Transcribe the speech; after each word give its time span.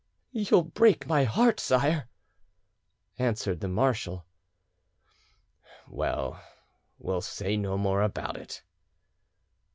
"You'll 0.31 0.63
break 0.63 1.05
my 1.05 1.25
heart, 1.25 1.59
sire!" 1.59 2.09
answered 3.19 3.59
the 3.59 3.67
marshal. 3.67 4.25
"Well, 5.87 6.41
we'll 6.97 7.21
say 7.21 7.55
no 7.55 7.77
more 7.77 8.01
about 8.01 8.35
it. 8.35 8.63